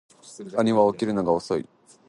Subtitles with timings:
[0.57, 1.69] 兄は起きるのが遅い